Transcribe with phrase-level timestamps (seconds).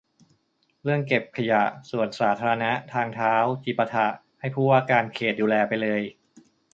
[0.83, 4.07] เรื่องเก็บขยะ สวนสาธารณะ ทางเท้า จิปาถะ
[4.39, 6.01] ให้ผู้ว่าการเขตดูแลไปเลย